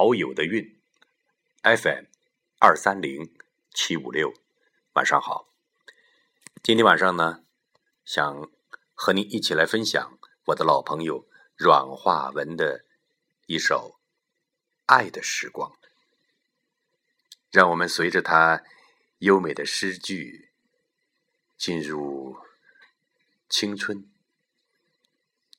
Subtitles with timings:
[0.00, 0.80] 好友的运
[1.64, 2.04] FM
[2.60, 3.34] 二三零
[3.74, 4.32] 七五六，
[4.92, 5.52] 晚上好。
[6.62, 7.42] 今天晚上呢，
[8.04, 8.48] 想
[8.94, 12.84] 和您一起来分享我的老朋友阮化文的
[13.46, 13.98] 一首
[14.86, 15.72] 《爱的时光》。
[17.50, 18.62] 让我们随着他
[19.18, 20.52] 优美的诗句，
[21.56, 22.38] 进入
[23.48, 24.08] 青春，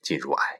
[0.00, 0.57] 进入爱。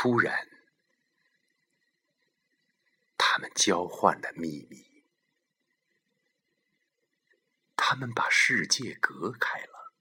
[0.00, 0.48] 突然，
[3.16, 5.02] 他们交换了秘密，
[7.74, 9.92] 他们把世界隔开了。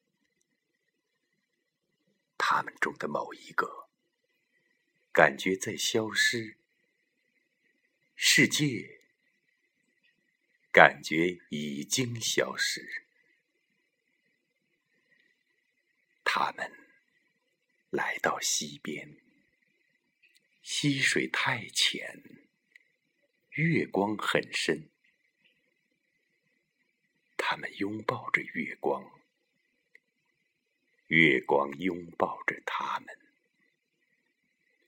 [2.38, 3.89] 他们中的某一个
[5.11, 6.59] 感觉在消失，
[8.16, 9.02] 世界
[10.71, 13.07] 感觉已经消失。
[16.23, 16.71] 他们
[17.89, 19.27] 来到溪边。
[20.69, 22.21] 溪水太浅，
[23.51, 24.89] 月光很深。
[27.37, 29.09] 他们拥抱着月光，
[31.05, 33.17] 月光拥抱着他们。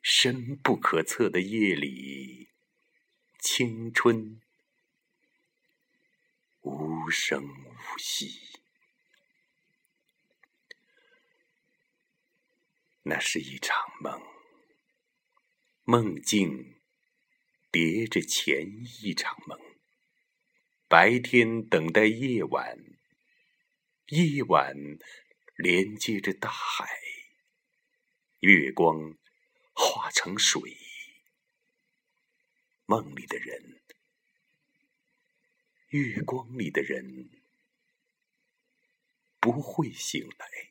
[0.02, 2.50] 深不可测的夜里，
[3.39, 4.41] 青春
[6.59, 8.59] 无声无息。
[13.03, 14.39] 那是一场梦。
[15.92, 16.80] 梦境
[17.72, 19.59] 叠着前一场梦，
[20.88, 22.78] 白天等待夜晚，
[24.09, 24.78] 夜晚
[25.56, 26.88] 连接着大海，
[28.42, 29.18] 月光
[29.73, 30.78] 化成水，
[32.86, 33.81] 梦里的人，
[35.88, 37.31] 月光里的人
[39.40, 40.70] 不会醒来。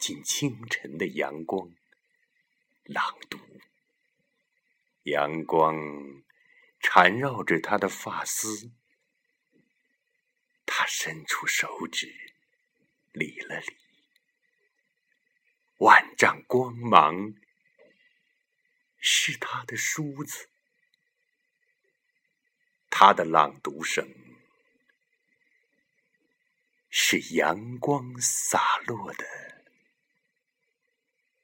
[0.00, 1.74] 进清晨的阳光，
[2.84, 3.38] 朗读。
[5.02, 5.76] 阳光
[6.80, 8.72] 缠绕着他的发丝，
[10.64, 12.32] 他伸出手指
[13.12, 13.76] 理了理。
[15.76, 17.34] 万丈光芒
[18.98, 20.48] 是他的梳子，
[22.88, 24.08] 他的朗读声
[26.88, 29.49] 是阳光洒落的。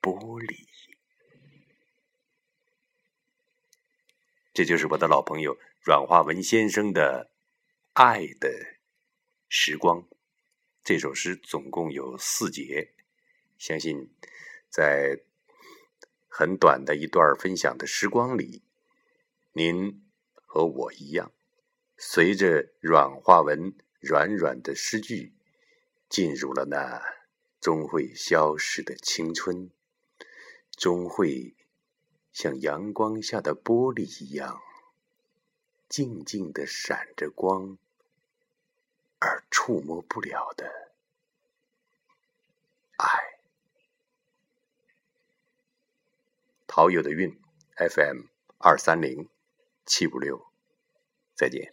[0.07, 0.69] 玻璃，
[4.55, 7.29] 这就是我的老朋友阮化文先生的
[7.93, 8.79] 《爱的
[9.49, 10.03] 时光》
[10.85, 12.93] 这首诗，总共有四节。
[13.59, 14.09] 相信
[14.71, 15.19] 在
[16.29, 18.63] 很短的一段分享的时光里，
[19.55, 21.33] 您和我一样，
[21.97, 25.33] 随着阮化文软软的诗句，
[26.09, 27.03] 进入了那
[27.61, 29.69] 终会消失的青春。
[30.77, 31.55] 终会
[32.33, 34.61] 像阳光下的玻璃一样，
[35.89, 37.79] 静静的闪着光，
[39.19, 40.93] 而触摸不了的
[42.99, 43.09] 爱。
[46.67, 47.41] 陶友的韵
[47.77, 48.27] ，FM
[48.59, 49.31] 二三零
[49.87, 50.47] 七五六，
[51.35, 51.73] 再见。